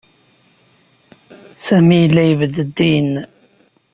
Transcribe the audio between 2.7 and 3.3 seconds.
din.